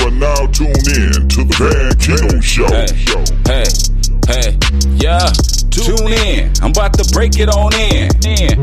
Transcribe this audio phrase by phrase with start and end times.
[0.00, 2.66] Are now tuned in to the Van Keto Show.
[2.72, 2.88] Hey,
[3.44, 3.68] hey,
[4.26, 4.56] hey,
[4.96, 5.30] yeah.
[5.80, 6.52] Tune in.
[6.62, 8.08] I'm about to break it on in.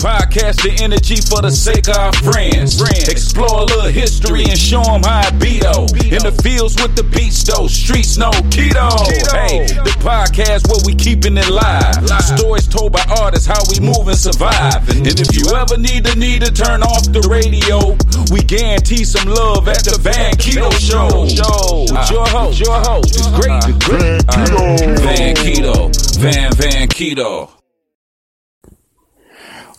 [0.00, 2.80] Podcast the energy for the sake of our friends.
[3.08, 5.84] Explore a little history and show them how it be though.
[6.08, 7.68] In the fields with the beats though.
[7.68, 8.88] Streets no keto.
[9.32, 12.00] Hey, the podcast where we keeping it live.
[12.38, 14.88] Stories told by artists how we move and survive.
[14.88, 17.92] And if you ever need the need to turn off the radio,
[18.32, 21.28] we guarantee some love at the Van Keto Show.
[21.28, 25.02] With your host, your host, it's great, the great Van Keto.
[25.02, 25.76] Van Keto,
[26.18, 27.50] Van Van Keto.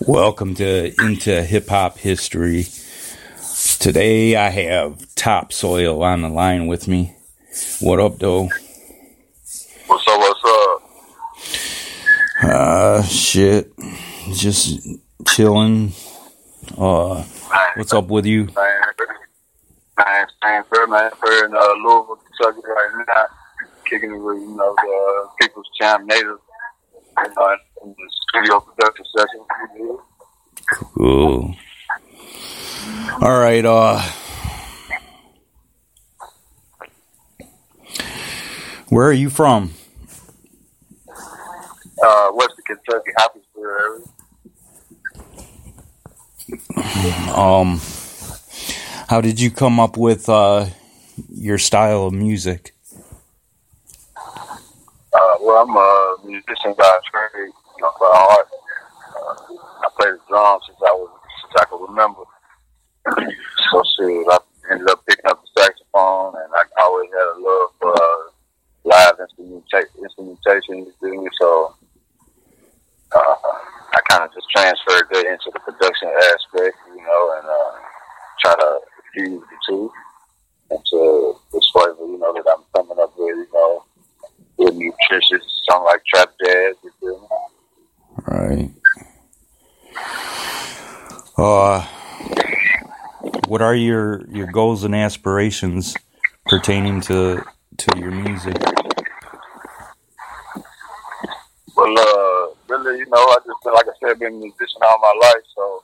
[0.05, 2.65] Welcome to Into Hip Hop History.
[3.79, 7.15] Today I have Topsoil on the line with me.
[7.79, 8.49] What up, though?
[9.87, 10.19] What's up?
[10.19, 10.81] What's up?
[12.43, 13.71] Uh, shit.
[14.33, 14.85] Just
[15.25, 15.93] chilling.
[16.77, 17.23] Uh,
[17.75, 18.47] what's up with you?
[18.47, 18.81] man?
[19.97, 21.09] Man, same for man.
[21.21, 23.25] For in uh, Louisville, Kentucky right now,
[23.85, 26.39] kicking it with you know the People's Champ Native.
[27.17, 29.41] You know, in the studio production session.
[30.71, 31.55] Cool.
[33.21, 34.01] All right, uh,
[38.89, 39.73] where are you from?
[42.03, 44.03] Uh, Western Kentucky, Hopkinsville area.
[47.35, 47.79] Um,
[49.07, 50.65] how did you come up with uh,
[51.29, 52.73] your style of music?
[55.55, 58.47] I'm a musician by trade, you know, by art.
[59.13, 59.53] Uh,
[59.85, 61.09] I play the drums since I was
[61.41, 62.23] since I can remember.
[63.71, 64.37] so shit, I
[64.71, 68.23] ended up picking up the saxophone, and I always had a love for uh,
[68.83, 70.91] live instrumenta- instrumentation.
[71.39, 71.75] So
[73.15, 73.35] uh,
[73.93, 77.73] I kind of just transferred that into the production aspect, you know, and uh,
[78.41, 78.79] try to
[79.13, 79.91] fuse the two
[80.71, 83.83] into this flavor, you know, that I'm coming up with, you know
[84.57, 86.75] with nutritious, something like trap jazz.
[86.83, 87.27] You feel me?
[88.27, 88.71] Right.
[91.37, 91.81] Uh,
[93.47, 95.95] what are your your goals and aspirations
[96.45, 97.43] pertaining to
[97.77, 98.55] to your music?
[101.75, 104.99] Well, uh, really, you know, I just been like I said, been a musician all
[104.99, 105.83] my life, so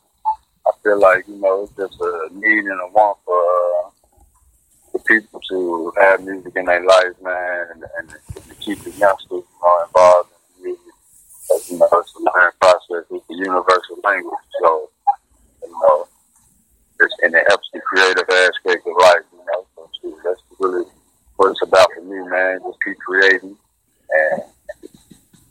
[0.67, 3.89] I feel like you know it's just a need and a want for uh,
[4.91, 8.09] for people to have music in their lives, man, and, and
[8.69, 10.93] keep the youngsters you know, involved in music.
[11.55, 13.05] As, you know, it's a learning process.
[13.09, 14.89] It's a universal language, so
[15.63, 16.07] you know,
[16.99, 19.25] it's, and it helps the creative aspect of life.
[19.33, 20.85] You know, so shoot, that's really
[21.37, 22.59] what it's about for me, man.
[22.63, 23.57] Just keep creating
[24.11, 24.41] and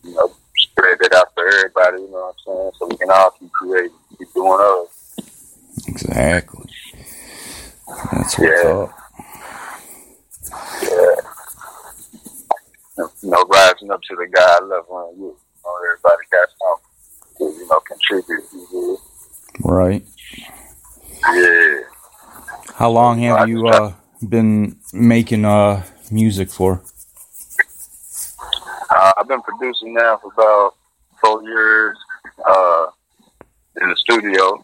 [0.05, 2.71] you know, spread it out for everybody, you know what I'm saying?
[2.79, 5.17] So we can all keep creating, keep doing us.
[5.89, 6.65] Exactly.
[8.13, 8.71] That's what's Yeah.
[8.71, 8.98] up.
[13.23, 15.27] You know, rising up to the God level and you.
[15.27, 18.45] You know, everybody got something to, you know, contribute.
[18.53, 18.99] You
[19.65, 20.05] Right.
[21.35, 21.81] Yeah.
[22.75, 23.93] How long have you uh,
[24.29, 26.81] been making uh, music for?
[28.91, 30.75] Uh, I've been producing now for about
[31.21, 31.99] four years
[32.47, 32.87] uh,
[33.83, 34.63] in the studio.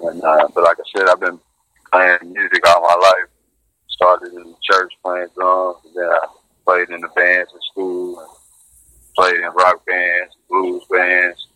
[0.00, 1.40] And, uh, but like I said, I've been
[1.90, 3.30] playing music all my life.
[3.88, 6.26] Started in the church playing drums, and then I
[6.66, 8.28] played in the bands in school, and
[9.16, 11.46] played in rock bands, blues bands.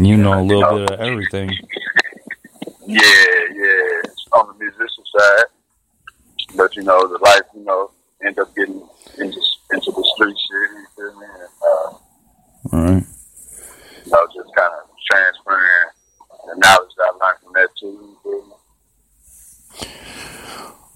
[0.00, 1.50] You know a little bit of everything.
[2.86, 4.02] Yeah, yeah,
[4.32, 5.44] on the musician side.
[6.54, 7.90] But you know, the life, you know,
[8.26, 8.86] end up getting
[9.18, 9.40] into
[9.72, 10.70] into the street shit.
[10.70, 11.26] You feel me?
[11.26, 13.06] And, uh, All right.
[14.04, 15.90] you know, just kind of transferring
[16.46, 17.86] the knowledge that I learned from that too.
[17.86, 18.54] You feel me?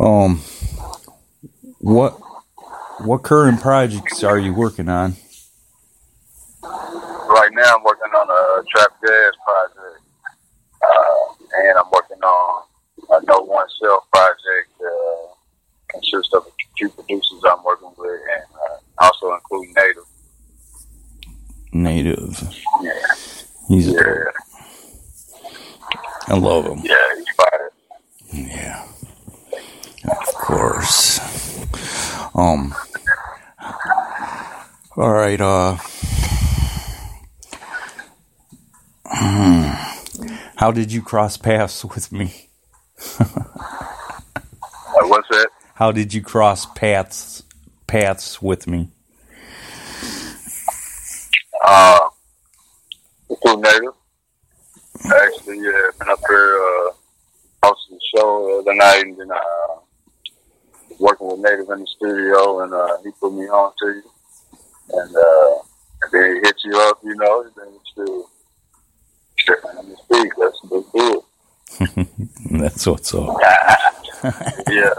[0.00, 0.42] Um,
[1.88, 2.12] what
[3.00, 5.14] what current projects are you working on?
[6.62, 10.02] Right now, I'm working on a trap jazz project,
[10.82, 11.34] uh,
[11.64, 12.64] and I'm working on
[13.10, 14.68] a No One Self project.
[14.80, 15.34] Uh,
[15.90, 20.04] consists of a few producers I'm working with, and uh, also including Native.
[21.72, 22.54] Native.
[22.82, 22.92] Yeah,
[23.68, 24.34] He's a yeah, dope.
[26.28, 26.80] I love him.
[26.84, 26.94] yeah.
[27.16, 27.72] He's fire.
[28.32, 28.84] Yeah.
[30.10, 31.20] Of course.
[32.34, 32.74] Um.
[34.96, 35.40] All right.
[35.40, 35.76] Uh.
[39.06, 39.70] hmm.
[40.56, 42.48] How did you cross paths with me?
[43.20, 45.48] Uh, what's that?
[45.74, 47.42] How did you cross paths
[47.86, 48.88] paths with me?
[51.64, 52.00] Uh,
[53.42, 53.94] through Native.
[55.04, 56.90] Actually, yeah, been up here uh,
[57.62, 59.76] hosting the show the other night, and then uh,
[60.98, 64.02] working with Native in the studio, and uh, he put me on to you,
[64.90, 65.58] and, uh,
[66.02, 68.30] and then he hit you up, you know, and then still
[69.38, 70.32] trying to speak.
[70.38, 71.24] That's a big deal.
[72.60, 73.36] That's what's up.
[74.68, 74.94] Yeah,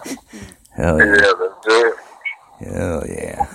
[0.78, 1.34] Hell yeah, yeah.
[1.42, 1.96] that's it.
[2.72, 3.48] Hell yeah.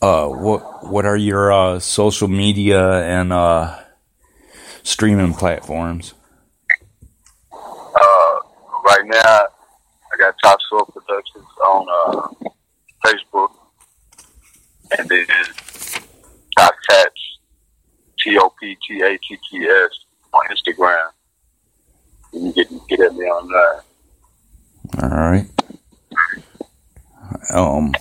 [0.00, 3.78] Uh, what what are your uh, social media and uh,
[4.82, 6.14] streaming platforms?
[7.52, 8.34] Uh,
[8.86, 12.48] right now, I got Top Soul Productions on uh,
[13.04, 13.50] Facebook,
[15.10, 15.44] and then
[16.56, 17.38] Top Tats,
[18.18, 19.90] T O P T A T T S
[20.32, 21.10] on Instagram.
[22.32, 23.82] You can get get at me on that.
[25.02, 25.46] All right.
[27.54, 27.92] Um.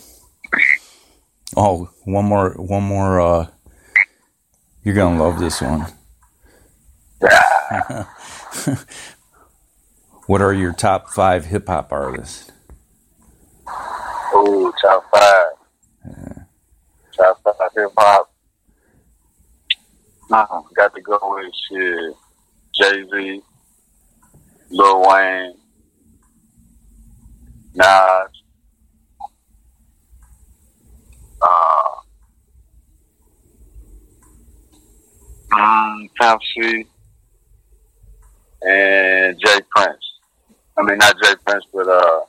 [1.56, 3.22] Oh, one more, one more.
[3.22, 3.48] Uh,
[4.84, 5.88] you're gonna love this one.
[10.28, 12.52] what are your top five hip hop artists?
[14.36, 15.57] Ooh, top five.
[17.58, 18.32] Five hip hop.
[20.32, 22.16] Uh, got to go with shit.
[22.76, 23.42] Jay Z,
[24.70, 25.56] Lil Wayne,
[27.74, 28.30] Nas,
[31.42, 31.96] uh,
[35.56, 36.86] um, Pepsi,
[38.62, 39.98] and Jay Prince.
[40.78, 42.20] I mean, not Jay Prince, but uh,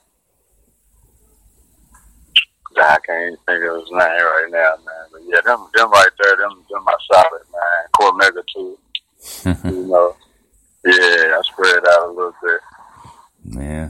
[2.81, 5.05] I can't even think of his name right now, man.
[5.11, 7.87] But yeah, them, them right there, them, them my solid, man.
[7.95, 8.77] Cormega too,
[9.75, 10.15] you know.
[10.85, 12.61] Yeah, I spread out a little bit.
[13.61, 13.89] Yeah,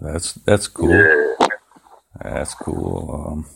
[0.00, 0.90] that's that's cool.
[0.90, 1.46] Yeah,
[2.22, 3.24] That's cool.
[3.26, 3.46] Um.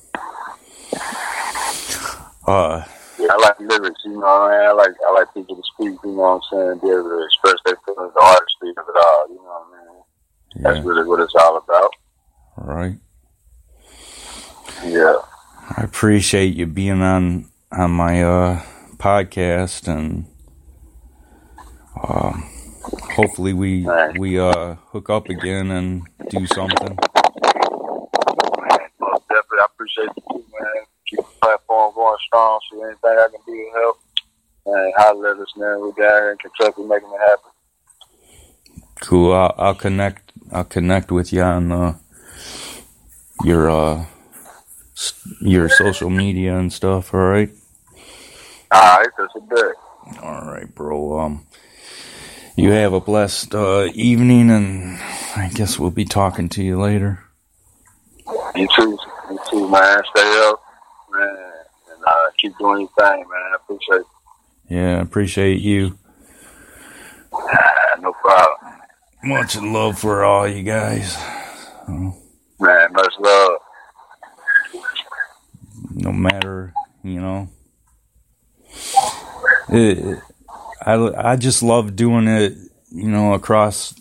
[2.47, 2.85] Uh.
[3.19, 4.21] yeah, I like lyrics, you know.
[4.21, 4.69] What I, mean?
[4.69, 7.25] I like I like people to speak, you know what I'm saying, be able to
[7.25, 10.03] express their feelings, the artistry of it all, you know what I mean.
[10.63, 11.91] That's really what it's all about.
[12.57, 12.97] Right.
[14.85, 15.17] Yeah,
[15.77, 18.61] I appreciate you being on on my uh,
[18.97, 20.27] podcast, and
[22.09, 22.43] um,
[23.15, 24.19] hopefully we Right.
[24.19, 26.97] we uh, hook up again and do something.
[29.01, 29.59] most definitely.
[29.61, 30.85] I appreciate you too, man.
[31.09, 32.61] Keep the platform going strong.
[32.71, 33.97] So anything I can do to help,
[34.67, 35.81] man, holler at us, man.
[35.81, 37.51] We're down here in Kentucky making it happen.
[39.01, 39.33] Cool.
[39.33, 40.33] I'll, I'll connect.
[40.51, 41.99] I'll connect with you on uh,
[43.45, 44.05] your uh,
[45.41, 47.13] your social media and stuff.
[47.15, 47.51] All right.
[48.71, 49.77] All right, that's a bit.
[50.23, 51.19] All right, bro.
[51.21, 51.47] Um,
[52.57, 54.99] you have a blessed uh, evening, and
[55.37, 57.23] I guess we'll be talking to you later.
[58.55, 58.99] You too,
[59.31, 59.99] you too, man.
[60.15, 60.63] Stay up,
[61.13, 63.53] man, and uh, keep doing your thing, man.
[63.53, 64.07] I appreciate it.
[64.69, 65.99] Yeah, I appreciate you.
[68.01, 68.81] No problem,
[69.23, 71.17] Much love for all you guys.
[71.87, 72.13] man.
[72.93, 73.59] Much love.
[76.13, 77.49] No matter, you know.
[79.71, 80.19] It,
[80.85, 82.53] I, I just love doing it,
[82.91, 83.95] you know, across.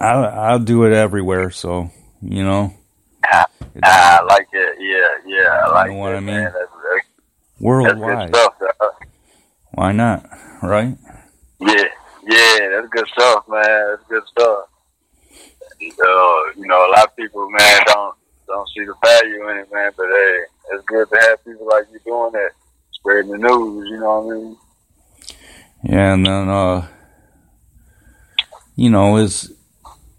[0.00, 1.90] I, I'll do it everywhere, so,
[2.22, 2.72] you know.
[3.32, 3.46] Ah,
[3.82, 4.76] I like it.
[4.78, 5.48] Yeah, yeah.
[5.48, 6.26] I You like know what it, I mean?
[6.36, 6.44] man.
[6.44, 8.32] That's, that's, that's Worldwide.
[8.32, 8.92] good stuff.
[9.72, 10.24] Why not?
[10.62, 10.96] Right?
[11.58, 11.84] Yeah,
[12.28, 13.62] yeah, that's good stuff, man.
[13.64, 14.68] That's good stuff.
[15.82, 18.14] Uh, you know, a lot of people, man, don't
[18.46, 19.90] don't see the value in it, man.
[19.96, 20.38] But hey,
[20.72, 22.50] it's good to have people like you doing that,
[22.92, 23.88] spreading the news.
[23.88, 24.56] You know what I mean?
[25.84, 26.88] Yeah, and then uh
[28.74, 29.52] you know, his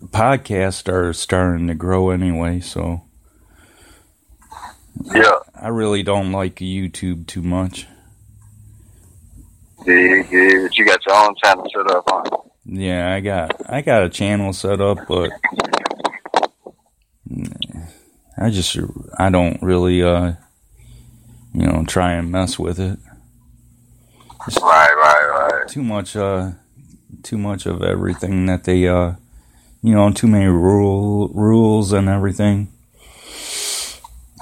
[0.06, 3.02] podcasts are starting to grow anyway, so
[5.14, 7.88] Yeah, I really don't like YouTube too much.
[9.86, 10.62] yeah, yeah.
[10.64, 12.26] But you got your own channel set up on.
[12.66, 15.32] Yeah, I got I got a channel set up, but
[18.38, 18.78] I just
[19.18, 20.34] I don't really uh
[21.54, 23.00] you know try and mess with it.
[24.62, 25.68] Right, right, right.
[25.68, 26.52] Too much uh
[27.24, 29.14] too much of everything that they uh
[29.82, 32.68] you know too many rule rules and everything.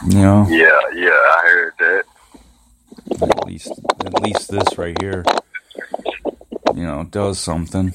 [0.08, 1.10] You know, Yeah, yeah.
[1.10, 2.04] I heard that.
[3.22, 3.72] at least
[4.06, 5.24] at least this right here,
[6.75, 7.94] you know, does something.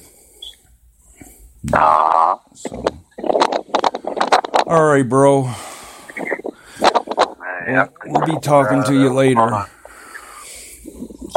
[1.75, 2.39] Uh huh.
[2.55, 2.85] So,
[4.67, 5.53] all right, bro.
[7.73, 9.41] Man, We'll, we'll be talking to you later.
[9.41, 9.67] Uh,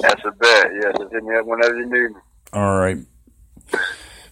[0.01, 0.67] That's a bet.
[0.81, 2.21] Yes, just hit me up whenever you need me.
[2.53, 2.97] All right.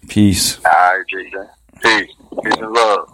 [0.08, 0.58] Peace.
[0.66, 1.48] All right, JJ.
[1.82, 2.16] Peace.
[2.44, 3.11] Peace and love.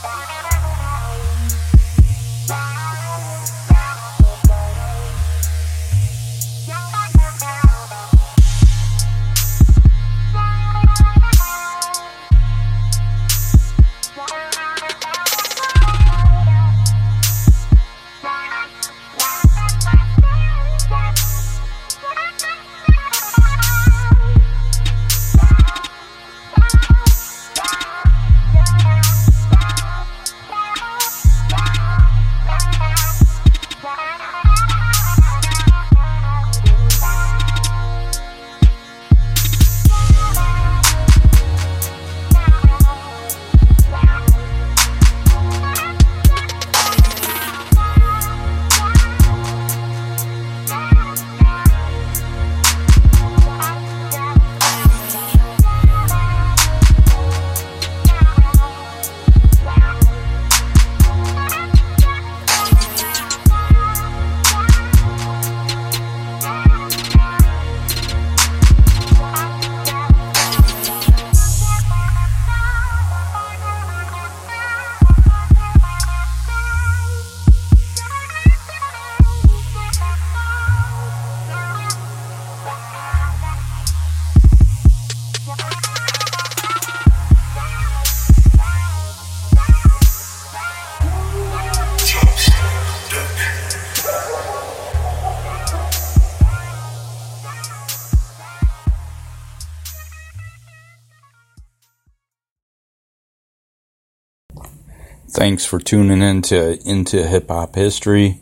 [0.00, 0.31] Bye.
[105.42, 108.38] Thanks for tuning in to Into Hip Hop History.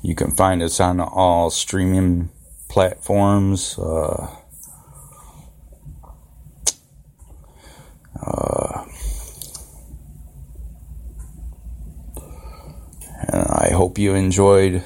[0.00, 2.30] You can find us on all streaming
[2.68, 3.76] platforms.
[3.76, 4.28] Uh,
[8.24, 8.84] uh,
[13.32, 14.84] I hope you enjoyed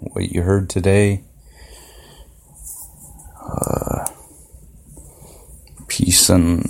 [0.00, 1.22] what you heard today.
[3.38, 4.06] Uh,
[5.86, 6.64] peace and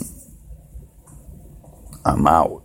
[2.04, 2.63] I'm out.